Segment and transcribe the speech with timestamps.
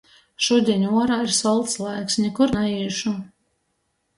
[0.45, 2.17] Šudiņ uorā ir solts laiks.
[2.25, 3.15] Nikur naīšu.